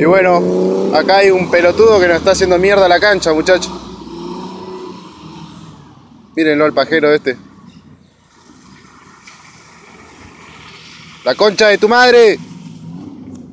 Y 0.00 0.04
bueno, 0.06 0.96
acá 0.96 1.18
hay 1.18 1.30
un 1.30 1.50
pelotudo 1.50 2.00
que 2.00 2.08
nos 2.08 2.16
está 2.16 2.30
haciendo 2.30 2.58
mierda 2.58 2.88
la 2.88 2.98
cancha, 2.98 3.34
muchachos. 3.34 3.70
Mírenlo 6.34 6.64
al 6.64 6.72
pajero 6.72 7.12
este. 7.12 7.36
La 11.22 11.34
concha 11.34 11.68
de 11.68 11.76
tu 11.76 11.86
madre. 11.86 12.38